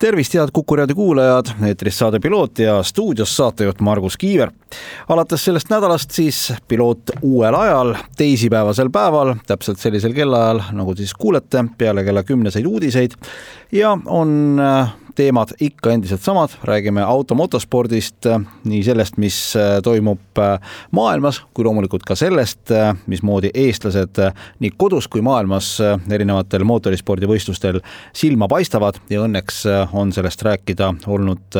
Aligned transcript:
tervist, 0.00 0.34
head 0.34 0.48
Kuku 0.52 0.76
raadio 0.76 0.96
kuulajad, 0.96 1.50
eetris 1.68 1.98
saade 1.98 2.20
Piloot 2.20 2.58
ja 2.58 2.82
stuudios 2.82 3.36
saatejuht 3.36 3.80
Margus 3.80 4.16
Kiiver. 4.16 4.50
alates 5.08 5.44
sellest 5.44 5.68
nädalast 5.70 6.10
siis 6.10 6.52
Piloot 6.68 7.10
uuel 7.22 7.54
ajal, 7.54 7.94
teisipäevasel 8.16 8.90
päeval, 8.90 9.34
täpselt 9.46 9.78
sellisel 9.78 10.14
kellaajal, 10.16 10.62
nagu 10.72 10.94
siis 10.96 11.12
kuulete, 11.14 11.64
peale 11.78 12.04
kella 12.04 12.22
kümneseid 12.22 12.66
uudiseid 12.66 13.16
ja 13.72 13.98
on 14.06 14.60
äh, 14.60 14.94
teemad 15.14 15.54
ikka 15.60 15.92
endiselt 15.92 16.22
samad, 16.22 16.54
räägime 16.64 17.02
automotospordist, 17.02 18.26
nii 18.64 18.82
sellest, 18.84 19.16
mis 19.20 19.38
äh, 19.56 19.78
toimub 19.82 20.38
äh, 20.38 20.76
maailmas, 20.96 21.42
kui 21.54 21.64
loomulikult 21.64 22.04
ka 22.08 22.16
sellest, 22.18 22.70
äh, 22.74 22.94
mismoodi 23.10 23.50
eestlased 23.54 24.20
nii 24.60 24.72
kodus 24.76 25.08
kui 25.08 25.22
maailmas 25.24 25.72
erinevatel 26.10 26.64
mootorispordivõistlustel 26.68 27.80
silma 28.16 28.48
paistavad. 28.48 29.00
Ja 29.10 29.24
õnneks 29.26 29.64
on 29.96 30.12
sellest 30.12 30.42
rääkida 30.46 30.92
olnud 31.06 31.58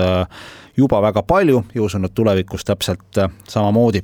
juba 0.76 1.02
väga 1.02 1.22
palju. 1.22 1.64
Ja 1.74 1.82
usun, 1.82 2.04
et 2.04 2.14
tulevikus 2.14 2.64
täpselt 2.64 3.20
samamoodi 3.48 4.02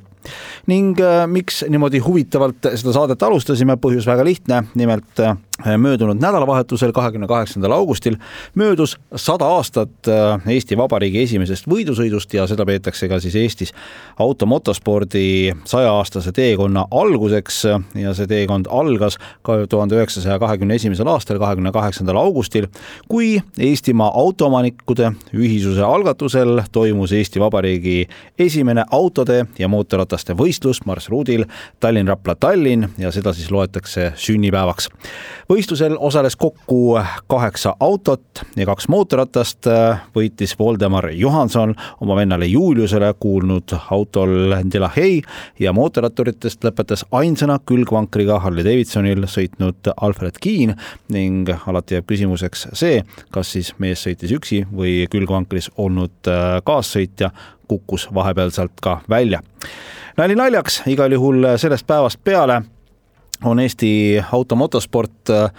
ning 0.66 0.98
miks 1.32 1.64
niimoodi 1.68 2.00
huvitavalt 2.04 2.72
seda 2.74 2.94
saadet 2.96 3.22
alustasime, 3.22 3.78
põhjus 3.80 4.08
väga 4.08 4.24
lihtne, 4.26 4.62
nimelt 4.74 5.26
möödunud 5.64 6.20
nädalavahetusel, 6.20 6.92
kahekümne 6.92 7.26
kaheksandal 7.26 7.72
augustil 7.72 8.16
möödus 8.54 8.98
sada 9.16 9.44
aastat 9.44 10.08
äh, 10.08 10.40
Eesti 10.52 10.76
Vabariigi 10.76 11.22
esimesest 11.22 11.68
võidusõidust 11.68 12.34
ja 12.36 12.44
seda 12.46 12.66
peetakse 12.68 13.08
ka 13.08 13.20
siis 13.20 13.34
Eestis 13.40 13.72
automotospordi 14.18 15.52
sajaaastase 15.64 16.32
teekonna 16.32 16.86
alguseks. 16.90 17.62
Ja 17.94 18.12
see 18.14 18.28
teekond 18.28 18.68
algas 18.70 19.16
ka 19.42 19.58
tuhande 19.68 19.96
üheksasaja 19.96 20.38
kahekümne 20.38 20.76
esimesel 20.76 21.08
aastal, 21.08 21.38
kahekümne 21.40 21.72
kaheksandal 21.72 22.16
augustil, 22.20 22.68
kui 23.08 23.40
Eestimaa 23.58 24.10
Autoomanikude 24.14 25.12
Ühisuse 25.34 25.82
algatusel 25.82 26.60
toimus 26.72 27.12
Eesti 27.12 27.40
Vabariigi 27.40 28.08
esimene 28.38 28.84
autode 28.90 29.46
ja 29.58 29.68
mootorrataste 30.16 30.36
võistlus 30.36 30.80
marsruudil 30.86 31.44
Tallinn-Rapla-Tallinn 31.80 32.88
ja 32.98 33.10
seda 33.12 33.32
siis 33.36 33.50
loetakse 33.50 34.12
sünnipäevaks 34.16 34.88
võistlusel 35.50 35.96
osales 35.98 36.36
kokku 36.36 36.98
kaheksa 37.28 37.76
autot 37.80 38.42
ja 38.56 38.66
kaks 38.66 38.88
mootorratast. 38.88 39.66
võitis 40.14 40.56
Voldemar 40.58 41.10
Johanson 41.12 41.74
oma 42.00 42.16
vennale 42.16 42.46
Juliusele 42.46 43.14
kuulnud 43.20 43.74
autol 43.90 44.54
Delahey 44.72 45.20
ja 45.58 45.72
mootorratturitest 45.72 46.64
lõpetas 46.64 47.04
ainsana 47.12 47.58
külgvankriga 47.58 48.40
Harley 48.40 48.64
Davidsonil 48.64 49.26
sõitnud 49.26 49.92
Alfred 50.00 50.38
Keen 50.40 50.76
ning 51.08 51.50
alati 51.66 51.94
jääb 51.94 52.06
küsimuseks 52.06 52.68
see, 52.72 53.02
kas 53.30 53.52
siis 53.52 53.74
mees 53.78 54.02
sõitis 54.06 54.32
üksi 54.32 54.64
või 54.72 55.06
külgvankris 55.10 55.70
olnud 55.76 56.30
äh, 56.30 56.62
kaassõitja 56.64 57.30
kukkus 57.68 58.08
vahepeal 58.14 58.50
sealt 58.50 58.80
ka 58.82 59.00
välja. 59.10 59.42
Nali 60.16 60.34
naljaks, 60.34 60.82
igal 60.86 61.12
juhul 61.12 61.44
sellest 61.60 61.86
päevast 61.86 62.20
peale 62.24 62.62
on 63.44 63.60
Eesti 63.60 64.22
automotosport 64.32 65.30
äh, 65.30 65.50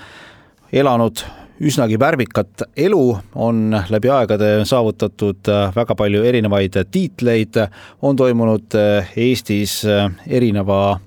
elanud 0.74 1.22
üsnagi 1.62 1.98
värvikat 2.00 2.64
elu, 2.78 3.18
on 3.36 3.78
läbi 3.90 4.10
aegade 4.14 4.66
saavutatud 4.66 5.50
äh, 5.50 5.76
väga 5.76 5.96
palju 5.96 6.24
erinevaid 6.26 6.78
tiitleid, 6.92 7.60
on 8.02 8.16
toimunud 8.16 8.78
äh, 8.78 9.12
Eestis 9.18 9.82
erineva 10.28 11.00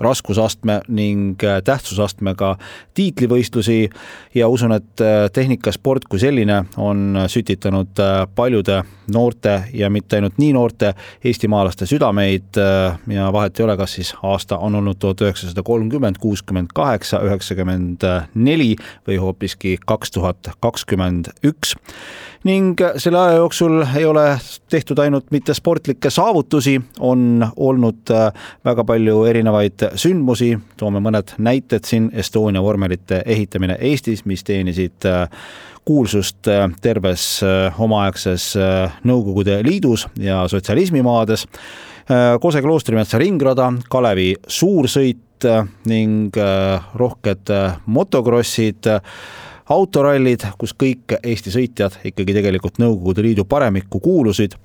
raskusastme 0.00 0.80
ning 0.88 1.42
äh, 1.44 1.60
tähtsusastmega 1.64 2.56
tiitlivõistlusi 2.94 3.90
ja 4.34 4.48
usun, 4.48 4.72
et 4.76 5.00
äh, 5.00 5.26
tehnikasport 5.32 6.08
kui 6.10 6.20
selline 6.22 6.62
on 6.76 7.18
sütitanud 7.26 8.00
äh, 8.00 8.26
paljude 8.34 8.82
noorte 9.12 9.62
ja 9.74 9.90
mitte 9.90 10.16
ainult 10.16 10.38
nii 10.38 10.52
noorte 10.54 10.94
eestimaalaste 11.24 11.86
südameid 11.86 12.56
ja 13.10 13.26
vahet 13.34 13.58
ei 13.58 13.64
ole, 13.64 13.74
kas 13.76 13.96
siis 13.98 14.12
aasta 14.22 14.56
on 14.62 14.78
olnud 14.78 14.96
tuhat 15.02 15.20
üheksasada 15.20 15.62
kolmkümmend, 15.66 16.16
kuuskümmend 16.22 16.70
kaheksa, 16.74 17.20
üheksakümmend 17.26 18.06
neli 18.34 18.76
või 19.08 19.18
hoopiski 19.20 19.74
kaks 19.86 20.14
tuhat 20.14 20.52
kakskümmend 20.62 21.32
üks. 21.44 21.74
Ning 22.46 22.78
selle 22.98 23.18
aja 23.18 23.36
jooksul 23.42 23.82
ei 23.96 24.06
ole 24.06 24.24
tehtud 24.70 24.98
ainult 25.02 25.28
mitte 25.34 25.54
sportlikke 25.54 26.10
saavutusi, 26.10 26.78
on 26.98 27.46
olnud 27.56 28.14
väga 28.64 28.84
palju 28.84 29.24
erinevaid 29.30 29.81
sündmusi, 29.98 30.54
toome 30.76 31.00
mõned 31.02 31.34
näited 31.42 31.86
siin, 31.88 32.10
Estonia 32.14 32.62
vormelite 32.62 33.22
ehitamine 33.26 33.76
Eestis, 33.80 34.24
mis 34.28 34.44
teenisid 34.44 35.06
äh, 35.08 35.28
kuulsust 35.84 36.48
äh, 36.50 36.66
terves 36.82 37.24
äh, 37.46 37.80
omaaegses 37.80 38.52
Nõukogude 39.08 39.60
Liidus 39.66 40.06
ja 40.20 40.42
sotsialismimaades. 40.48 41.46
Kose 42.42 42.58
kloostrimetsa 42.60 43.18
ringrada, 43.20 43.68
Kalevi 43.88 44.32
suursõit 44.50 45.46
ning 45.86 46.34
rohked 46.98 47.52
motokrossid 47.86 48.88
autorallid, 49.70 50.44
kus 50.58 50.74
kõik 50.74 51.14
Eesti 51.22 51.54
sõitjad 51.54 52.00
ikkagi 52.10 52.34
tegelikult 52.34 52.82
Nõukogude 52.82 53.22
Liidu 53.22 53.46
paremikku 53.48 54.02
kuulusid 54.02 54.58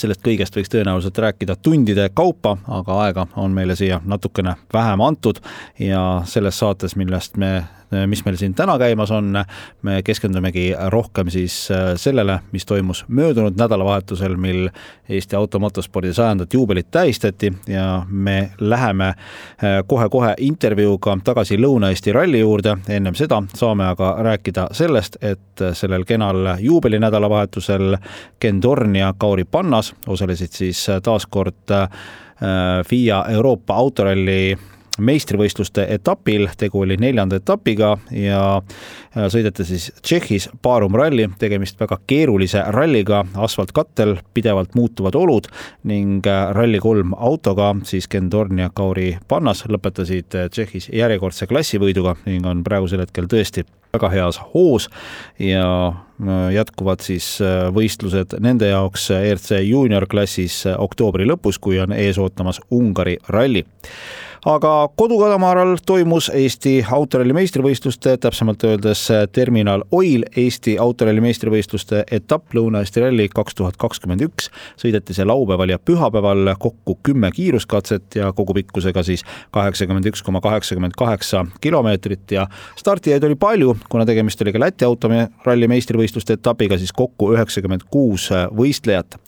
sellest 0.00 0.20
kõigest 0.24 0.56
võiks 0.56 0.70
tõenäoliselt 0.72 1.18
rääkida 1.18 1.56
tundide 1.56 2.08
kaupa, 2.14 2.56
aga 2.68 2.98
aega 3.06 3.26
on 3.36 3.54
meile 3.56 3.76
siia 3.76 4.00
natukene 4.04 4.56
vähem 4.72 5.00
antud 5.00 5.40
ja 5.78 6.22
selles 6.28 6.58
saates, 6.58 6.96
millest 6.96 7.36
me 7.40 7.64
mis 8.06 8.24
meil 8.24 8.36
siin 8.36 8.54
täna 8.54 8.78
käimas 8.78 9.10
on, 9.10 9.44
me 9.82 10.02
keskendumegi 10.02 10.74
rohkem 10.90 11.30
siis 11.30 11.68
äh, 11.70 11.94
sellele, 11.96 12.38
mis 12.52 12.66
toimus 12.66 13.04
möödunud 13.08 13.58
nädalavahetusel, 13.58 14.36
mil 14.36 14.68
Eesti 15.08 15.36
automotospordi 15.36 16.12
sajandat 16.14 16.54
juubelit 16.54 16.90
tähistati 16.90 17.52
ja 17.66 18.02
me 18.08 18.50
läheme 18.60 19.06
äh, 19.06 19.16
kohe-kohe 19.86 20.34
intervjuuga 20.38 21.18
tagasi 21.24 21.58
Lõuna-Eesti 21.58 22.12
ralli 22.12 22.40
juurde, 22.40 22.76
ennem 22.88 23.14
seda 23.14 23.42
saame 23.54 23.86
aga 23.86 24.16
rääkida 24.22 24.68
sellest, 24.72 25.16
et 25.22 25.64
sellel 25.72 26.04
kenal 26.04 26.56
juubelinädalavahetusel 26.60 27.96
Ken 28.40 28.60
Torn 28.60 28.96
ja 28.96 29.14
Kauri 29.18 29.44
Pannas 29.44 29.94
osalesid 30.06 30.52
siis 30.52 30.86
taas 31.02 31.26
kord 31.26 31.70
äh, 31.70 31.88
FIA 32.86 33.24
Euroopa 33.30 33.74
autoralli 33.74 34.56
meistrivõistluste 34.98 35.86
etapil, 35.92 36.48
tegu 36.58 36.80
oli 36.84 36.96
neljanda 37.00 37.40
etapiga 37.40 37.94
ja 38.10 38.40
äh, 38.56 39.26
sõideti 39.32 39.66
siis 39.68 39.88
Tšehhis 40.02 40.48
Barum 40.62 40.96
ralli, 40.96 41.28
tegemist 41.38 41.80
väga 41.80 41.98
keerulise 42.08 42.62
ralliga, 42.74 43.24
asfaltkattel 43.34 44.16
pidevalt 44.34 44.74
muutuvad 44.78 45.18
olud 45.18 45.48
ning 45.88 46.26
äh, 46.26 46.50
Rally3 46.56 47.16
autoga 47.16 47.74
siis 47.88 48.08
Ken 48.08 48.30
Torn 48.30 48.62
ja 48.62 48.70
Kauri 48.74 49.16
Pannas 49.28 49.66
lõpetasid 49.68 50.38
äh, 50.38 50.50
Tšehhis 50.50 50.90
järjekordse 50.92 51.48
klassivõiduga 51.50 52.16
ning 52.26 52.46
on 52.46 52.64
praegusel 52.66 53.04
hetkel 53.04 53.28
tõesti 53.30 53.66
väga 53.96 54.10
heas 54.12 54.40
hoos 54.52 54.90
ja 55.40 55.66
jätkuvad 56.52 57.00
siis 57.04 57.38
võistlused 57.72 58.34
nende 58.44 58.68
jaoks 58.68 59.06
ERC 59.14 59.62
juunior 59.64 60.04
klassis 60.10 60.64
oktoobri 60.68 61.24
lõpus, 61.28 61.56
kui 61.60 61.78
on 61.80 61.94
ees 61.96 62.18
ootamas 62.20 62.60
Ungari 62.72 63.16
ralli 63.32 63.62
aga 64.46 64.88
kodukadamaaral 64.96 65.76
toimus 65.86 66.28
Eesti 66.34 66.78
autoralli 66.92 67.34
meistrivõistluste, 67.34 68.12
täpsemalt 68.22 68.62
öeldes 68.68 69.02
Terminal 69.34 69.82
Oil 69.96 70.22
Eesti 70.38 70.76
autoralli 70.78 71.24
meistrivõistluste 71.24 72.04
etapp 72.14 72.54
Lõuna-Eesti 72.54 73.02
ralli 73.02 73.26
kaks 73.32 73.58
tuhat 73.58 73.78
kakskümmend 73.80 74.22
üks. 74.28 74.50
sõideti 74.78 75.16
see 75.16 75.26
laupäeval 75.26 75.74
ja 75.74 75.78
pühapäeval 75.78 76.54
kokku 76.62 76.98
kümme 77.02 77.30
kiiruskatset 77.34 78.20
ja 78.20 78.32
kogupikkusega 78.32 79.02
siis 79.02 79.24
kaheksakümmend 79.50 80.06
üks 80.12 80.22
koma 80.22 80.40
kaheksakümmend 80.40 80.94
kaheksa 80.98 81.46
kilomeetrit 81.60 82.30
ja 82.30 82.46
startijaid 82.76 83.24
oli 83.24 83.34
palju, 83.34 83.76
kuna 83.88 84.06
tegemist 84.06 84.42
oli 84.42 84.54
ka 84.54 84.62
Läti 84.62 84.84
autoralli 84.86 85.68
meistrivõistluste 85.68 86.38
etapiga, 86.38 86.78
siis 86.78 86.92
kokku 86.94 87.32
üheksakümmend 87.34 87.88
kuus 87.90 88.30
võistlejat 88.54 89.18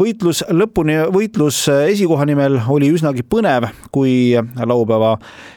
võitlus 0.00 0.42
lõpuni, 0.52 0.96
võitlus 1.12 1.58
esikoha 1.68 2.24
nimel 2.28 2.58
oli 2.72 2.88
üsnagi 2.94 3.24
põnev, 3.26 3.68
kui 3.92 4.32
laupäeva 4.56 5.14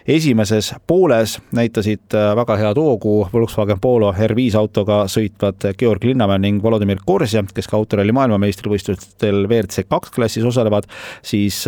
esimeses 0.08 0.74
pooles 0.88 1.38
näitasid 1.52 2.16
väga 2.36 2.58
head 2.60 2.78
hoogu 2.78 3.28
Volkswagen 3.34 3.80
Polo 3.82 4.12
R5 4.12 4.58
autoga 4.60 5.04
sõitvad 5.12 5.74
Georg 5.80 6.04
Linnamäe 6.04 6.42
ning 6.44 6.64
Volodõmõr 6.64 7.04
Korsja, 7.06 7.44
kes 7.54 7.68
ka 7.70 7.78
autoralli 7.78 8.16
maailmameistrivõistlustel 8.16 9.46
WRC 9.48 9.88
kaks 9.90 10.14
klassis 10.16 10.46
osalevad, 10.48 10.88
siis 11.26 11.64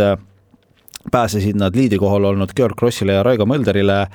pääsesid 1.11 1.55
nad 1.55 1.75
liidi 1.75 1.97
kohal 1.97 2.23
olnud 2.23 2.49
Georg 2.55 2.75
Krossile 2.79 3.13
ja 3.13 3.23
Raigo 3.23 3.45
Mölderile 3.45 4.07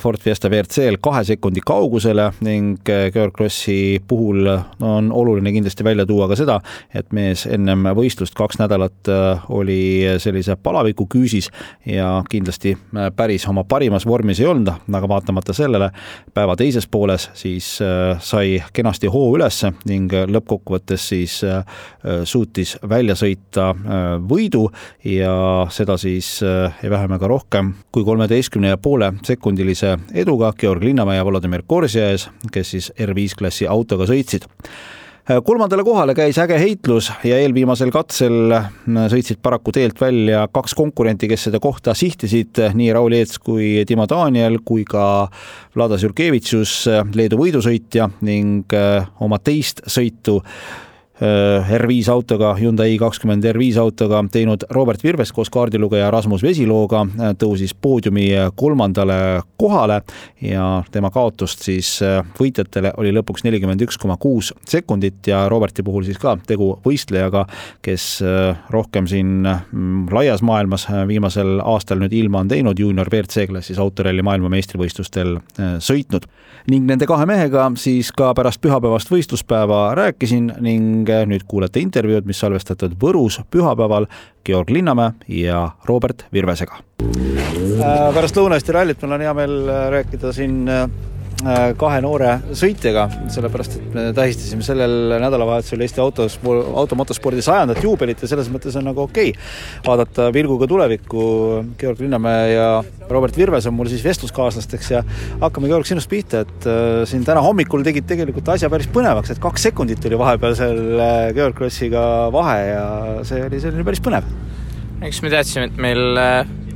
Ford 0.00 0.20
Fiesta 0.20 0.48
WRC-l 0.48 0.98
kahe 1.00 1.24
sekundi 1.24 1.60
kaugusele 1.66 2.30
ning 2.40 2.76
Georg 3.12 3.34
Krossi 3.34 4.02
puhul 4.08 4.46
on 4.80 5.12
oluline 5.12 5.52
kindlasti 5.52 5.84
välja 5.84 6.06
tuua 6.06 6.28
ka 6.28 6.36
seda, 6.36 6.58
et 6.94 7.12
mees 7.16 7.46
ennem 7.46 7.88
võistlust 7.96 8.34
kaks 8.36 8.58
nädalat 8.60 9.10
oli 9.48 10.04
sellise 10.22 10.56
palaviku 10.56 11.06
küüsis 11.14 11.48
ja 11.86 12.22
kindlasti 12.30 12.76
päris 13.16 13.46
oma 13.48 13.64
parimas 13.64 14.06
vormis 14.06 14.40
ei 14.40 14.46
olnud, 14.50 14.72
aga 14.92 15.08
vaatamata 15.08 15.54
sellele 15.56 15.90
päeva 16.34 16.56
teises 16.56 16.86
pooles 16.86 17.30
siis 17.34 17.78
sai 18.20 18.60
kenasti 18.72 19.10
hoo 19.12 19.30
ülesse 19.36 19.72
ning 19.88 20.12
lõppkokkuvõttes 20.12 21.08
siis 21.14 21.40
suutis 22.24 22.76
välja 22.88 23.16
sõita 23.18 23.72
võidu 24.28 24.66
ja 25.04 25.34
seda 25.72 25.96
siis 26.00 26.25
siis 26.26 26.42
äh, 26.42 26.74
ei 26.84 26.90
vähem 26.90 27.12
ega 27.16 27.28
rohkem 27.28 27.72
kui 27.92 28.04
kolmeteistkümne 28.04 28.74
ja 28.74 28.78
poole 28.78 29.12
sekundilise 29.24 29.96
eduga 30.14 30.52
Georg 30.58 30.82
Linnamäe 30.82 31.20
ja 31.20 31.24
Volodõmõr 31.26 31.64
Korsja 31.66 32.10
ees, 32.12 32.28
kes 32.52 32.74
siis 32.74 32.92
R5 32.98 33.38
klassi 33.38 33.66
autoga 33.70 34.06
sõitsid. 34.08 34.46
Äh, 35.30 35.40
kolmandale 35.44 35.84
kohale 35.86 36.14
käis 36.18 36.38
äge 36.42 36.58
heitlus 36.60 37.10
ja 37.24 37.38
eelviimasel 37.42 37.92
katsel 37.94 38.54
äh, 38.56 38.70
sõitsid 39.12 39.40
paraku 39.42 39.74
teelt 39.76 40.00
välja 40.00 40.46
kaks 40.52 40.74
konkurenti, 40.78 41.28
kes 41.30 41.48
seda 41.48 41.60
kohta 41.62 41.94
sihtisid, 41.94 42.62
nii 42.74 42.90
Raul 42.96 43.18
Eets 43.18 43.38
kui 43.42 43.84
Timo 43.86 44.08
Daniel 44.10 44.60
kui 44.64 44.86
ka 44.88 45.28
Vladas 45.76 46.06
Jurkevitšus, 46.06 46.78
Leedu 47.14 47.38
võidusõitja 47.40 48.10
ning 48.26 48.74
oma 49.20 49.38
teist 49.42 49.84
sõitu 49.86 50.40
Äh, 50.40 50.85
R5 51.20 52.10
autoga, 52.12 52.54
Hyundai 52.54 52.98
i20 52.98 53.52
R5 53.52 53.78
autoga 53.80 54.18
teinud 54.32 54.66
Robert 54.70 55.04
Virves 55.04 55.32
koos 55.32 55.48
kaardilugeja 55.50 56.10
Rasmus 56.12 56.42
Vesilooga 56.44 57.06
äh, 57.06 57.30
tõusis 57.40 57.72
poodiumi 57.72 58.26
kolmandale 58.54 59.40
kohale 59.56 60.02
ja 60.44 60.82
tema 60.92 61.08
kaotust 61.10 61.64
siis 61.64 61.94
äh, 62.04 62.20
võitjatele 62.36 62.92
oli 63.00 63.14
lõpuks 63.16 63.46
nelikümmend 63.46 63.86
üks 63.86 63.96
koma 64.00 64.18
kuus 64.20 64.52
sekundit 64.68 65.30
ja 65.30 65.46
Roberti 65.48 65.84
puhul 65.86 66.04
siis 66.04 66.20
ka 66.20 66.34
tegu 66.46 66.74
võistlejaga, 66.84 67.46
kes 67.82 68.20
rohkem 68.70 69.08
siin 69.08 69.46
mm, 69.46 70.12
laias 70.12 70.44
maailmas 70.44 70.84
viimasel 71.08 71.62
aastal 71.64 72.02
nüüd 72.02 72.12
ilma 72.12 72.44
on 72.44 72.52
teinud, 72.52 72.78
juunior 72.78 73.08
WRC 73.08 73.48
klassis 73.48 73.80
autoralli 73.80 74.24
maailmameistrivõistlustel 74.26 75.38
sõitnud. 75.80 76.28
ning 76.70 76.84
nende 76.84 77.06
kahe 77.08 77.26
mehega 77.26 77.70
siis 77.80 78.12
ka 78.12 78.34
pärast 78.34 78.60
pühapäevast 78.60 79.10
võistluspäeva 79.10 79.94
rääkisin 79.96 80.52
ning 80.60 81.05
äh, 81.10 81.24
nüüd 81.28 81.46
kuulete 81.48 81.80
intervjuud, 81.82 82.26
mis 82.28 82.40
salvestatud 82.42 82.96
Võrus 83.00 83.40
pühapäeval 83.50 84.08
Georg 84.46 84.70
Linnamäe 84.70 85.14
ja 85.42 85.62
Robert 85.88 86.26
Virvesega. 86.32 86.82
Äh, 87.02 88.14
pärast 88.14 88.38
Lõuna-Eesti 88.38 88.76
rallit 88.76 89.02
mul 89.02 89.18
on 89.18 89.26
hea 89.26 89.34
meel 89.36 89.58
äh, 89.68 89.86
rääkida 89.96 90.32
siin 90.36 90.66
Äh, 90.66 90.88
kahe 91.76 92.00
noore 92.00 92.30
sõitjaga, 92.56 93.06
sellepärast 93.32 93.76
et 93.76 93.88
me 93.94 94.04
tähistasime 94.16 94.64
sellel 94.64 95.16
nädalavahetusel 95.20 95.82
Eesti 95.84 96.00
autos, 96.00 96.38
automotospordi 96.46 97.44
sajandat 97.44 97.82
juubelit 97.84 98.22
ja 98.24 98.30
selles 98.30 98.48
mõttes 98.52 98.76
on 98.78 98.88
nagu 98.88 99.04
okei 99.04 99.34
okay. 99.34 99.48
vaadata 99.86 100.30
pilguga 100.32 100.68
tulevikku. 100.70 101.26
Georg 101.78 102.00
Linnamäe 102.00 102.54
ja 102.54 102.68
Robert 103.10 103.36
Virves 103.36 103.68
on 103.68 103.76
mul 103.76 103.90
siis 103.92 104.04
vestluskaaslasteks 104.04 104.90
ja 104.94 105.02
hakkame, 105.42 105.68
Georg, 105.68 105.86
sinust 105.88 106.10
pihta, 106.10 106.42
et 106.46 106.68
äh, 106.70 107.04
siin 107.08 107.24
täna 107.26 107.44
hommikul 107.44 107.84
tegid 107.86 108.08
tegelikult 108.08 108.48
asja 108.56 108.72
päris 108.72 108.88
põnevaks, 108.92 109.34
et 109.34 109.42
kaks 109.42 109.68
sekundit 109.68 110.08
oli 110.08 110.18
vahepeal 110.18 110.56
seal 110.58 110.82
äh, 110.96 111.16
Georg 111.36 111.56
Krossiga 111.58 112.04
vahe 112.34 112.60
ja 112.72 112.86
see 113.28 113.44
oli 113.44 113.60
selline 113.62 113.84
päris 113.86 114.02
põnev. 114.02 114.24
eks 115.04 115.20
me 115.22 115.32
teadsime, 115.32 115.68
et 115.68 115.82
meil 115.84 116.16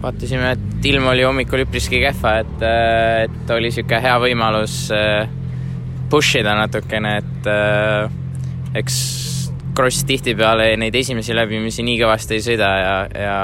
vaatasime, 0.03 0.55
et 0.57 0.89
ilm 0.91 1.07
oli 1.11 1.25
hommikul 1.27 1.65
üpriski 1.67 2.01
kehva, 2.03 2.39
et, 2.45 2.65
äh, 2.65 3.25
et 3.27 3.53
oli 3.55 3.69
niisugune 3.69 4.01
hea 4.05 4.17
võimalus 4.23 4.77
äh, 4.97 5.29
push 6.11 6.41
ida 6.41 6.57
natukene, 6.59 7.17
et 7.21 7.51
äh, 7.51 8.11
eks 8.81 9.01
Kross 9.77 10.03
tihtipeale 10.05 10.73
neid 10.81 10.97
esimesi 10.99 11.35
läbimisi 11.37 11.85
nii 11.87 12.01
kõvasti 12.01 12.35
ei 12.37 12.43
sõida 12.43 12.71
ja, 12.81 12.95
ja 13.15 13.37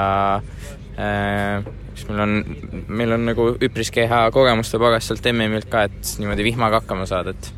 eks 1.93 2.03
meil 2.09 2.19
on, 2.25 2.33
meil 2.99 3.15
on 3.15 3.23
nagu 3.29 3.45
üpriski 3.63 4.03
hea 4.11 4.19
kogemuste 4.35 4.77
pagas 4.81 5.07
sealt 5.07 5.25
MM-ilt 5.31 5.69
ka, 5.71 5.85
et 5.87 6.11
niimoodi 6.19 6.45
vihmaga 6.49 6.81
hakkama 6.81 7.07
saada, 7.09 7.31
et 7.31 7.53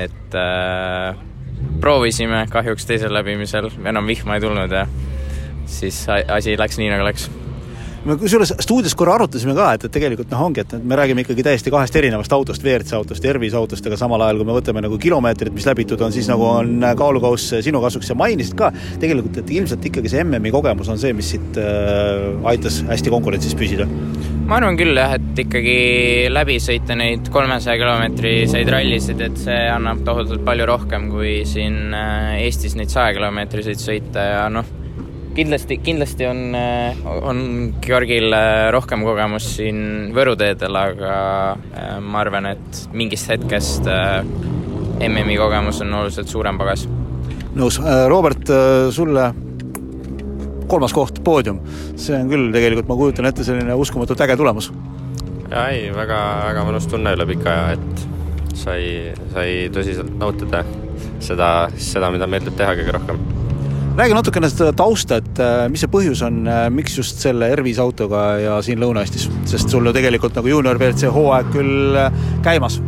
et 0.00 0.36
äh, 0.36 1.20
proovisime, 1.80 2.46
kahjuks 2.52 2.88
teisel 2.88 3.12
läbimisel 3.14 3.70
enam 3.84 4.08
vihma 4.08 4.38
ei 4.38 4.44
tulnud 4.44 4.72
ja 4.74 4.86
siis 5.70 6.02
asi 6.08 6.56
läks 6.58 6.80
nii, 6.80 6.90
nagu 6.92 7.06
läks 7.06 7.28
me 8.04 8.16
kusjuures 8.16 8.54
stuudios 8.64 8.94
korra 8.96 9.18
arutasime 9.18 9.52
ka, 9.56 9.66
et, 9.76 9.84
et 9.84 9.92
tegelikult 9.92 10.30
noh, 10.32 10.44
ongi, 10.46 10.62
et 10.64 10.72
me 10.80 10.96
räägime 10.96 11.24
ikkagi 11.24 11.44
täiesti 11.44 11.72
kahest 11.72 11.96
erinevast 12.00 12.32
autost, 12.32 12.64
WRC 12.64 12.96
autost, 12.96 13.26
Ervis 13.28 13.56
autost, 13.58 13.86
aga 13.86 13.98
samal 14.00 14.24
ajal, 14.24 14.40
kui 14.40 14.48
me 14.48 14.56
võtame 14.56 14.82
nagu 14.84 14.96
kilomeetrid, 15.00 15.52
mis 15.56 15.68
läbitud 15.68 16.00
on, 16.06 16.14
siis 16.14 16.30
nagu 16.30 16.46
on 16.48 16.86
kaalukauss 16.96 17.58
sinu 17.66 17.82
kasuks 17.84 18.12
ja 18.12 18.16
mainisid 18.16 18.56
ka. 18.58 18.70
Tegelikult, 19.02 19.42
et 19.42 19.52
ilmselt 19.52 19.84
ikkagi 19.90 20.12
see 20.12 20.24
MM-i 20.24 20.52
kogemus 20.54 20.88
on 20.92 21.00
see, 21.00 21.12
mis 21.16 21.34
siit 21.34 21.60
äh, 21.60 22.24
aitas 22.48 22.80
hästi 22.88 23.12
konkurentsis 23.12 23.56
püsida. 23.58 23.88
Ma 24.48 24.58
arvan 24.58 24.80
küll 24.80 24.96
jah, 24.96 25.14
et 25.20 25.44
ikkagi 25.44 25.78
läbi 26.32 26.56
sõita 26.62 26.96
neid 26.98 27.28
kolmesaja 27.30 27.76
kilomeetriseid 27.78 28.72
rallisid, 28.72 29.20
et 29.28 29.38
see 29.44 29.62
annab 29.70 30.02
tohutult 30.08 30.42
palju 30.48 30.66
rohkem 30.72 31.10
kui 31.12 31.40
siin 31.48 31.92
äh, 31.94 32.40
Eestis 32.46 32.78
neid 32.80 32.90
saja 32.92 33.12
kilomeetriseid 33.18 33.84
sõita 33.84 34.30
ja 34.32 34.44
noh 34.52 34.79
kindlasti, 35.40 35.78
kindlasti 35.84 36.26
on, 36.28 36.40
on 37.04 37.40
Georgil 37.84 38.32
äh, 38.36 38.68
rohkem 38.74 39.04
kogemust 39.06 39.56
siin 39.56 40.10
Võru 40.16 40.36
teedel, 40.38 40.76
aga 40.76 41.14
äh, 41.56 41.94
ma 42.04 42.20
arvan, 42.24 42.50
et 42.52 42.82
mingist 42.96 43.30
hetkest 43.32 43.88
äh, 43.90 44.20
MM-i 45.06 45.38
kogemus 45.40 45.80
on 45.84 45.94
oluliselt 46.02 46.28
suurem 46.28 46.60
pagas. 46.60 46.86
nõus, 47.56 47.80
Robert, 48.12 48.50
sulle 48.94 49.30
kolmas 50.70 50.92
koht, 50.94 51.18
poodium, 51.26 51.58
see 51.98 52.14
on 52.14 52.28
küll 52.30 52.52
tegelikult, 52.54 52.86
ma 52.90 52.98
kujutan 53.00 53.26
ette, 53.30 53.46
selline 53.46 53.74
uskumatult 53.80 54.20
äge 54.26 54.36
tulemus. 54.38 54.70
jaa, 55.48 55.66
ei, 55.72 55.88
väga, 55.96 56.20
väga 56.50 56.68
mõnus 56.68 56.86
tunne 56.90 57.16
üle 57.16 57.26
pika 57.32 57.56
aja, 57.56 57.78
et 57.78 58.56
sai, 58.60 58.82
sai 59.32 59.50
tõsiselt 59.72 60.14
nautida 60.20 60.62
seda, 61.24 61.50
seda, 61.80 62.12
mida 62.12 62.28
meeldib 62.30 62.60
teha 62.60 62.76
kõige 62.76 62.98
rohkem 63.00 63.39
räägi 64.00 64.16
natukene 64.16 64.48
seda 64.48 64.72
tausta, 64.76 65.18
et 65.20 65.40
äh, 65.42 65.66
mis 65.72 65.82
see 65.84 65.90
põhjus 65.92 66.22
on, 66.24 66.44
äh, 66.48 66.68
miks 66.72 66.94
just 66.96 67.20
selle 67.20 67.50
R5 67.52 67.82
autoga 67.82 68.22
ja 68.40 68.54
siin 68.64 68.80
Lõuna-Eestis, 68.80 69.26
sest 69.50 69.72
sul 69.72 69.84
ju 69.84 69.92
tegelikult 69.96 70.38
nagu 70.38 70.48
juunior 70.48 70.80
WRC 70.80 71.10
hooaeg 71.12 71.52
küll 71.52 71.98
äh, 72.00 72.22
käimas? 72.46 72.80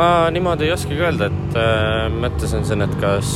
ma 0.00 0.30
niimoodi 0.32 0.64
ei 0.64 0.72
oskagi 0.72 1.02
öelda, 1.02 1.28
et 1.28 1.58
äh, 1.60 2.06
mõtlesin 2.14 2.64
siin, 2.64 2.80
et 2.86 2.94
kas 3.02 3.28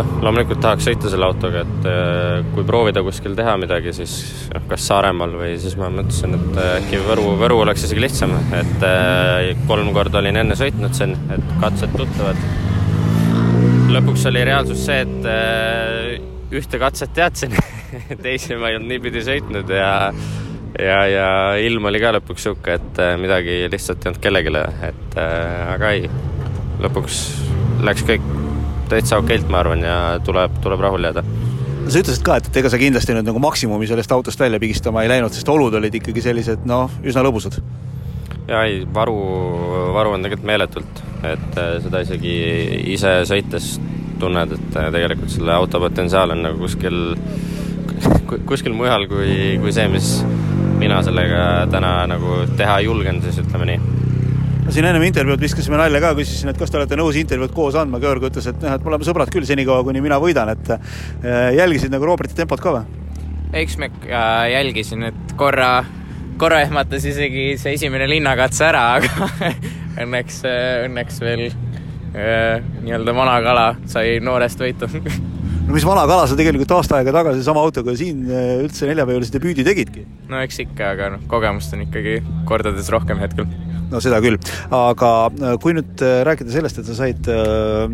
noh, 0.00 0.14
loomulikult 0.24 0.64
tahaks 0.64 0.88
sõita 0.88 1.12
selle 1.12 1.28
autoga, 1.28 1.62
et 1.62 1.86
äh, 1.86 2.48
kui 2.56 2.66
proovida 2.66 3.04
kuskil 3.06 3.36
teha 3.38 3.54
midagi, 3.60 3.92
siis 4.00 4.16
noh, 4.50 4.64
kas 4.72 4.88
Saaremaal 4.90 5.36
või 5.38 5.52
siis 5.62 5.76
ma 5.78 5.92
mõtlesin, 5.94 6.34
et 6.40 6.62
äkki 6.80 7.04
Võru, 7.06 7.36
Võru 7.38 7.60
oleks 7.62 7.86
isegi 7.86 8.02
lihtsam, 8.02 8.34
et 8.56 8.88
äh, 8.88 9.52
kolm 9.70 9.92
korda 9.94 10.24
olin 10.24 10.42
enne 10.42 10.58
sõitnud 10.58 10.98
siin, 10.98 11.14
et 11.36 11.54
katsed 11.62 11.94
tuttavad 11.94 12.67
lõpuks 13.88 14.26
oli 14.28 14.42
reaalsus 14.44 14.82
see, 14.84 15.00
et 15.04 15.28
äh, 15.28 16.18
ühte 16.54 16.80
katset 16.80 17.12
teadsin 17.16 17.54
teisi 18.24 18.56
ma 18.58 18.70
ei 18.70 18.78
olnud 18.78 18.92
niipidi 18.92 19.22
sõitnud 19.24 19.70
ja 19.72 19.92
ja, 20.78 20.98
ja 21.08 21.28
ilm 21.64 21.88
oli 21.88 22.00
ka 22.02 22.12
lõpuks 22.18 22.44
sihuke, 22.46 22.76
et 22.78 23.00
äh, 23.02 23.16
midagi 23.20 23.62
lihtsalt 23.72 24.04
ei 24.04 24.12
olnud 24.12 24.22
kellelegi, 24.24 24.54
et 24.90 25.18
äh, 25.20 25.72
aga 25.74 25.92
ei, 25.96 26.10
lõpuks 26.84 27.22
läks 27.86 28.04
kõik 28.08 28.24
täitsa 28.92 29.20
okeilt, 29.20 29.48
ma 29.52 29.62
arvan, 29.62 29.84
ja 29.84 29.98
tuleb, 30.24 30.60
tuleb 30.64 30.84
rahule 30.84 31.10
jääda 31.10 31.24
sa 31.88 32.02
ütlesid 32.02 32.24
ka, 32.24 32.36
et, 32.36 32.48
et 32.50 32.60
ega 32.60 32.70
sa 32.72 32.80
kindlasti 32.80 33.16
nüüd 33.16 33.28
nagu 33.30 33.40
maksimumi 33.40 33.88
sellest 33.88 34.12
autost 34.12 34.40
välja 34.40 34.60
pigistama 34.60 35.04
ei 35.04 35.12
läinud, 35.14 35.32
sest 35.32 35.48
olud 35.48 35.74
olid 35.80 35.94
ikkagi 35.96 36.24
sellised 36.24 36.66
noh, 36.68 36.92
üsna 37.00 37.24
lõbusad. 37.24 37.56
Ja 38.48 38.62
ei, 38.64 38.80
varu, 38.94 39.18
varu 39.94 40.16
on 40.16 40.24
tegelikult 40.24 40.48
meeletult, 40.48 41.04
et 41.28 41.60
seda 41.84 42.02
isegi 42.04 42.34
ise 42.94 43.20
sõites 43.28 43.76
tunned, 44.18 44.56
et 44.56 44.78
äh, 44.78 44.90
tegelikult 44.94 45.32
selle 45.32 45.54
auto 45.54 45.80
potentsiaal 45.82 46.34
on 46.34 46.42
nagu 46.46 46.58
kuskil, 46.62 46.98
kuskil 48.48 48.74
mujal 48.76 49.06
kui, 49.10 49.58
kui 49.62 49.74
see, 49.74 49.86
mis 49.92 50.18
mina 50.78 51.00
sellega 51.06 51.68
täna 51.72 51.92
nagu 52.10 52.42
teha 52.58 52.80
julgen, 52.86 53.22
siis 53.24 53.40
ütleme 53.44 53.72
nii 53.72 53.96
siin 54.68 54.84
ennem 54.84 55.06
intervjuud 55.06 55.40
viskasime 55.40 55.78
nalja 55.80 56.00
ka, 56.02 56.10
küsisin, 56.18 56.50
et 56.50 56.58
kas 56.60 56.68
te 56.68 56.76
olete 56.76 56.96
nõus 56.98 57.16
intervjuud 57.16 57.54
koos 57.56 57.76
andma, 57.80 58.00
Georg 58.02 58.26
ütles, 58.28 58.50
et 58.50 58.58
noh, 58.60 58.74
et 58.76 58.82
me 58.84 58.92
oleme 58.92 59.06
sõbrad 59.06 59.30
küll 59.32 59.46
senikaua, 59.48 59.80
kuni 59.86 60.02
mina 60.04 60.18
võidan, 60.20 60.52
et 60.52 60.72
äh, 60.74 61.54
jälgisid 61.56 61.94
nagu 61.94 62.08
Roberti 62.08 62.36
tempot 62.36 62.60
ka 62.60 62.74
või? 62.76 63.04
eks 63.56 63.78
me 63.80 63.88
äh, 63.88 64.50
jälgisin, 64.52 65.06
et 65.08 65.32
korra, 65.40 65.70
korra 66.38 66.62
ehmatas 66.64 67.04
isegi 67.08 67.50
see 67.60 67.74
esimene 67.78 68.06
linnakatse 68.10 68.68
ära, 68.68 68.84
aga 68.98 69.52
õnneks, 70.04 70.44
õnneks 70.86 71.22
veel 71.24 71.48
Äh, 72.16 72.62
nii-öelda 72.82 73.12
vana 73.12 73.34
kala 73.44 73.64
sai 73.86 74.16
noorest 74.24 74.62
võitu 74.62 74.86
no 75.68 75.74
mis 75.74 75.84
vana 75.84 76.06
kala, 76.08 76.24
sa 76.24 76.38
tegelikult 76.38 76.70
aasta 76.72 76.96
aega 76.96 77.12
tagasi 77.12 77.42
sama 77.44 77.60
autoga 77.60 77.92
siin 78.00 78.22
äh, 78.32 78.62
üldse 78.62 78.88
neljapäevalise 78.88 79.34
debüüdi 79.34 79.66
tegidki? 79.66 80.06
no 80.32 80.40
eks 80.40 80.62
ikka, 80.64 80.94
aga 80.94 81.10
noh, 81.12 81.26
kogemust 81.28 81.76
on 81.76 81.84
ikkagi 81.84 82.22
kordades 82.48 82.88
rohkem 82.94 83.20
hetkel 83.20 83.44
no 83.92 84.00
seda 84.04 84.20
küll, 84.24 84.38
aga 84.74 85.12
äh, 85.28 85.54
kui 85.62 85.74
nüüd 85.76 86.04
äh, 86.04 86.20
rääkida 86.28 86.52
sellest, 86.52 86.80
et 86.80 86.88
sa 86.88 86.96
said 86.98 87.30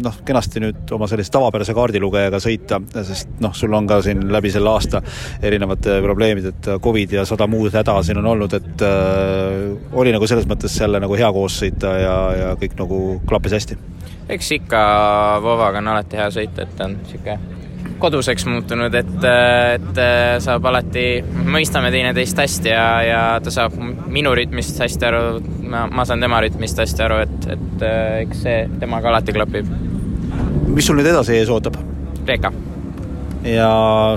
noh, 0.00 0.20
kenasti 0.26 0.62
nüüd 0.62 0.94
oma 0.94 1.08
sellise 1.10 1.32
tavapärase 1.34 1.74
kaardilugejaga 1.76 2.40
sõita, 2.42 2.80
sest 3.06 3.36
noh, 3.44 3.54
sul 3.56 3.74
on 3.76 3.88
ka 3.90 4.00
siin 4.04 4.26
läbi 4.32 4.52
selle 4.54 4.72
aasta 4.72 5.02
erinevad 5.44 5.86
probleemid, 6.04 6.50
et 6.52 6.70
Covid 6.84 7.18
ja 7.18 7.26
sada 7.28 7.48
muud 7.50 7.74
häda 7.74 7.96
siin 8.04 8.20
on 8.22 8.30
olnud, 8.34 8.56
et 8.58 8.86
äh, 8.86 9.98
oli 10.00 10.14
nagu 10.14 10.28
selles 10.30 10.48
mõttes 10.50 10.76
jälle 10.80 11.00
nagu 11.02 11.18
hea 11.18 11.30
koos 11.34 11.58
sõita 11.62 11.96
ja, 12.00 12.16
ja 12.38 12.54
kõik 12.60 12.78
nagu 12.80 13.02
klappis 13.28 13.58
hästi? 13.58 13.78
eks 14.34 14.54
ikka 14.56 14.80
Vovaga 15.44 15.82
on 15.82 15.92
alati 15.92 16.16
hea 16.20 16.30
sõita, 16.32 16.64
et 16.64 16.80
on 16.84 16.98
niisugune 17.02 17.63
koduseks 18.04 18.44
muutunud, 18.50 18.94
et, 18.98 19.14
et 19.24 20.02
saab 20.44 20.68
alati, 20.68 21.06
mõistame 21.48 21.90
teineteist 21.94 22.40
hästi 22.40 22.72
ja, 22.72 22.84
ja 23.04 23.22
ta 23.44 23.52
saab 23.54 23.78
minu 24.12 24.34
rütmist 24.36 24.80
hästi 24.82 25.08
aru, 25.08 25.22
ma, 25.64 25.86
ma 25.88 26.04
saan 26.08 26.22
tema 26.24 26.42
rütmist 26.44 26.80
hästi 26.82 27.06
aru, 27.06 27.22
et, 27.24 27.48
et 27.56 27.86
eks 28.26 28.44
see 28.44 28.60
temaga 28.82 29.12
alati 29.12 29.34
klapib. 29.36 29.72
mis 30.74 30.86
sul 30.86 30.98
nüüd 30.98 31.10
edasi 31.10 31.38
ees 31.38 31.52
ootab? 31.52 31.78
Kreeka. 32.24 32.52
ja 33.44 33.70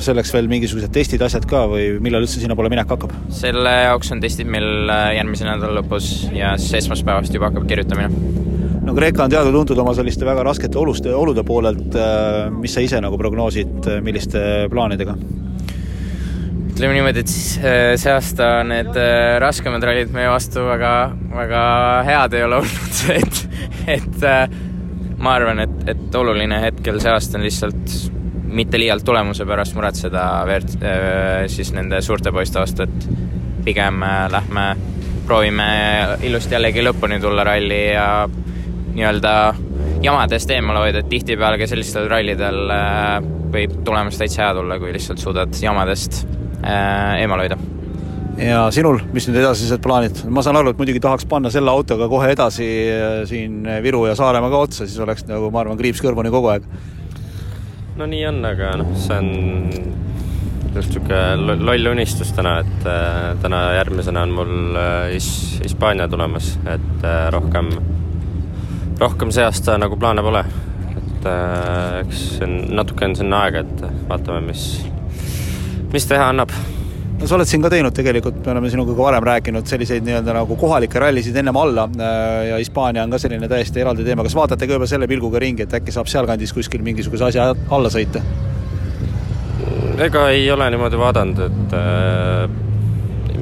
selleks 0.03 0.31
veel 0.35 0.51
mingisugused 0.51 0.91
testid, 0.95 1.23
asjad 1.23 1.47
ka 1.49 1.65
või 1.71 1.89
millal 2.03 2.27
üldse 2.27 2.43
sinnapoole 2.43 2.71
minek 2.73 2.91
hakkab? 2.91 3.15
selle 3.39 3.73
jaoks 3.87 4.11
on 4.15 4.23
testid 4.23 4.51
meil 4.51 4.91
järgmise 5.15 5.47
nädala 5.47 5.81
lõpus 5.81 6.11
ja 6.35 6.55
siis 6.59 6.83
esmaspäevast 6.83 7.35
juba 7.35 7.51
hakkab 7.51 7.67
kirjutamine 7.71 8.56
no 8.87 8.95
Kreeka 8.95 9.25
on 9.25 9.31
teada-tuntud 9.31 9.79
oma 9.83 9.93
selliste 9.97 10.25
väga 10.27 10.45
raskete 10.47 10.79
oluste, 10.79 11.11
olude 11.15 11.43
poolelt, 11.47 11.95
äh, 11.99 12.47
mis 12.53 12.73
sa 12.75 12.83
ise 12.83 13.01
nagu 13.03 13.19
prognoosid, 13.19 13.75
äh, 13.83 13.99
milliste 14.03 14.41
plaanidega? 14.71 15.17
ütleme 16.77 16.93
niimoodi, 16.93 17.23
et 17.23 17.31
siis 17.31 17.57
äh, 17.57 17.95
see 17.97 18.11
aasta 18.13 18.61
need 18.67 18.97
raskemad 19.41 19.83
rallid 19.83 20.11
meie 20.13 20.29
vastu 20.29 20.61
väga, 20.67 20.91
väga 21.33 21.61
head 22.05 22.37
ei 22.37 22.45
ole 22.45 22.59
olnud, 22.61 22.99
et, 23.15 23.41
et 23.97 24.27
ma 25.17 25.33
arvan, 25.39 25.63
et, 25.65 25.79
et 25.95 26.19
oluline 26.21 26.61
hetkel 26.61 27.01
see 27.01 27.11
aasta 27.11 27.39
on 27.39 27.47
lihtsalt 27.47 27.95
mitte 28.47 28.79
liialt 28.79 29.03
tulemuse 29.03 29.45
pärast 29.49 29.75
muretseda 29.75 30.27
Vert-, 30.47 30.77
siis 31.51 31.73
nende 31.75 31.99
suurte 32.05 32.31
poiste 32.31 32.61
vastu, 32.61 32.85
et 32.85 33.63
pigem 33.65 34.05
lähme 34.31 34.67
proovime 35.27 35.65
ilusti 36.23 36.55
jällegi 36.55 36.85
lõpuni 36.85 37.17
tulla 37.19 37.43
ralli 37.43 37.81
ja 37.89 38.07
nii-öelda 38.97 39.31
jamadest 40.03 40.51
eemale 40.53 40.83
hoida, 40.85 41.01
et 41.01 41.09
tihtipeale 41.11 41.59
ka 41.61 41.69
sellistel 41.69 42.09
rallidel 42.11 42.73
äh, 42.73 43.15
võib 43.53 43.79
tulemus 43.87 44.19
täitsa 44.19 44.45
hea 44.45 44.51
tulla, 44.57 44.77
kui 44.81 44.93
lihtsalt 44.95 45.21
suudad 45.21 45.55
jamadest 45.61 46.23
äh, 46.63 47.17
eemale 47.21 47.47
hoida 47.47 47.59
ja 48.37 48.67
sinul, 48.73 48.99
mis 49.13 49.25
nüüd 49.29 49.39
edasised 49.41 49.81
plaanid, 49.81 50.21
ma 50.29 50.43
saan 50.45 50.59
aru, 50.59 50.73
et 50.73 50.81
muidugi 50.81 51.01
tahaks 51.01 51.25
panna 51.29 51.49
selle 51.53 51.73
autoga 51.73 52.09
kohe 52.11 52.29
edasi 52.35 52.67
äh, 52.93 53.21
siin 53.29 53.63
Viru 53.85 54.05
ja 54.09 54.17
Saaremaa 54.17 54.53
ka 54.53 54.65
otsa, 54.67 54.85
siis 54.85 54.99
oleks 55.03 55.25
nagu 55.29 55.49
ma 55.53 55.63
arvan, 55.63 55.79
kriips 55.79 56.03
kõrvuni 56.05 56.33
kogu 56.33 56.53
aeg. 56.53 56.67
no 57.97 58.05
nii 58.09 58.25
on, 58.29 58.43
aga 58.45 58.75
noh, 58.81 58.93
see 59.01 59.17
on 59.17 59.31
just 60.77 60.93
niisugune 60.93 61.57
loll 61.65 61.91
unistus 61.91 62.31
täna, 62.37 62.59
et 62.61 62.89
äh, 62.89 63.31
täna 63.41 63.61
järgmisena 63.79 64.25
on 64.27 64.35
mul 64.37 64.77
äh, 64.77 65.13
His-, 65.15 65.57
Hispaania 65.63 66.07
tulemas, 66.07 66.53
et 66.65 67.05
äh, 67.05 67.29
rohkem 67.33 67.71
rohkem 69.01 69.31
see 69.33 69.45
aasta 69.45 69.77
nagu 69.77 69.97
plaane 69.99 70.23
pole. 70.25 70.43
et 70.97 71.27
äh, 71.29 71.99
eks 72.03 72.23
natuke 72.69 73.05
on 73.05 73.15
sinna 73.17 73.43
aega, 73.45 73.61
et 73.65 74.09
vaatame, 74.09 74.41
mis, 74.47 74.63
mis 75.93 76.09
teha 76.09 76.31
annab 76.31 76.53
no 77.17 77.27
sa 77.29 77.37
oled 77.37 77.49
siin 77.49 77.63
ka 77.65 77.71
teinud 77.73 77.95
tegelikult, 77.97 78.39
me 78.45 78.53
oleme 78.53 78.69
sinuga 78.73 78.93
ka 78.93 79.07
varem 79.07 79.25
rääkinud 79.25 79.69
selliseid 79.69 80.05
nii-öelda 80.05 80.35
nagu 80.37 80.57
kohalikke 80.59 81.01
rallisid 81.01 81.37
ennem 81.41 81.57
alla 81.57 81.87
äh, 81.89 82.49
ja 82.51 82.59
Hispaania 82.61 83.05
on 83.05 83.13
ka 83.13 83.21
selline 83.21 83.49
täiesti 83.49 83.81
eraldi 83.81 84.05
teema, 84.05 84.25
kas 84.27 84.37
vaatate 84.37 84.69
ka 84.69 84.77
juba 84.77 84.89
selle 84.89 85.09
pilguga 85.09 85.41
ringi, 85.41 85.65
et 85.65 85.73
äkki 85.79 85.93
saab 85.95 86.09
sealkandis 86.11 86.53
kuskil 86.53 86.85
mingisuguse 86.85 87.29
asja 87.31 87.49
alla 87.53 87.93
sõita? 87.93 88.23
ega 89.97 90.27
ei 90.29 90.45
ole 90.53 90.69
niimoodi 90.69 90.97
vaadanud, 91.01 91.45
et 91.47 91.77
äh, 91.77 92.66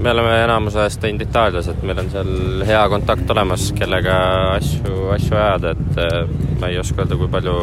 me 0.05 0.11
oleme 0.11 0.33
enamus 0.43 0.75
ajast 0.77 0.99
teinud 1.01 1.23
Itaalias, 1.25 1.65
et 1.71 1.81
meil 1.85 1.97
on 1.97 2.09
seal 2.13 2.63
hea 2.67 2.81
kontakt 2.93 3.31
olemas, 3.33 3.71
kellega 3.73 4.17
asju, 4.53 5.07
asju 5.15 5.33
ajada, 5.33 5.71
et 5.73 6.01
äh, 6.03 6.35
ma 6.61 6.69
ei 6.69 6.77
oska 6.77 7.01
öelda, 7.01 7.17
kui 7.17 7.29
palju, 7.33 7.55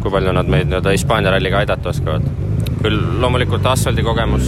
kui 0.00 0.12
palju 0.14 0.32
nad 0.32 0.48
meid 0.48 0.70
nii-öelda 0.70 0.94
Hispaania 0.96 1.34
ralliga 1.34 1.60
aidata 1.60 1.92
oskavad. 1.92 2.24
küll 2.80 2.96
loomulikult 3.20 3.66
asfaldikogemus 3.68 4.46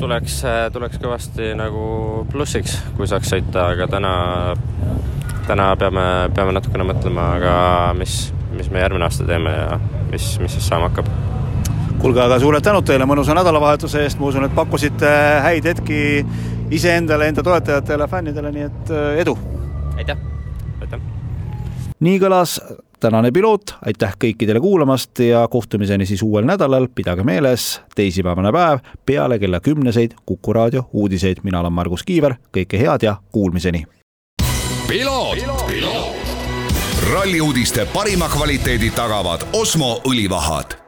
tuleks, 0.00 0.40
äh, 0.42 0.58
tuleks 0.74 0.98
kõvasti 0.98 1.52
nagu 1.58 1.86
plussiks, 2.32 2.74
kui 2.98 3.06
saaks 3.06 3.30
sõita, 3.36 3.68
aga 3.76 3.86
täna, 3.94 4.12
täna 5.46 5.70
peame, 5.78 6.08
peame 6.34 6.58
natukene 6.58 6.90
mõtlema, 6.90 7.30
aga 7.38 7.54
mis, 7.98 8.32
mis 8.58 8.74
me 8.74 8.82
järgmine 8.82 9.06
aasta 9.06 9.26
teeme 9.28 9.54
ja 9.54 9.78
mis, 10.10 10.32
mis 10.42 10.58
siis 10.58 10.66
saama 10.66 10.90
hakkab 10.90 11.14
kuulge, 12.00 12.22
aga 12.22 12.38
suured 12.40 12.64
tänud 12.64 12.86
teile 12.86 13.06
mõnusa 13.08 13.34
nädalavahetuse 13.36 14.02
eest, 14.06 14.18
ma 14.20 14.30
usun, 14.30 14.46
et 14.46 14.54
pakkusite 14.54 15.12
häid 15.44 15.66
hetki 15.66 16.02
iseendale, 16.74 17.30
enda 17.30 17.42
toetajatele, 17.42 18.08
fännidele, 18.08 18.52
nii 18.54 18.66
et 18.68 18.92
äh, 18.94 19.22
edu! 19.24 19.38
aitäh! 19.96 20.20
aitäh! 20.80 21.00
nii 22.00 22.20
kõlas 22.22 22.58
tänane 23.00 23.32
piloot, 23.34 23.74
aitäh 23.86 24.14
kõikidele 24.24 24.60
kuulamast 24.62 25.22
ja 25.22 25.46
kohtumiseni 25.50 26.06
siis 26.06 26.22
uuel 26.22 26.46
nädalal, 26.46 26.88
pidage 26.94 27.26
meeles, 27.26 27.80
teisipäevane 27.94 28.52
päev 28.54 28.82
peale 29.06 29.38
kella 29.38 29.60
kümneseid 29.60 30.16
Kuku 30.26 30.52
raadio 30.52 30.88
uudiseid, 30.92 31.42
mina 31.42 31.60
olen 31.60 31.72
Margus 31.72 32.02
Kiiver, 32.02 32.38
kõike 32.54 32.78
head 32.80 33.06
ja 33.06 33.16
kuulmiseni! 33.32 33.86
ralli 37.12 37.40
uudiste 37.40 37.86
parima 37.92 38.28
kvaliteedi 38.28 38.90
tagavad 38.90 39.46
Osmo 39.52 40.00
õlivahad 40.04 40.87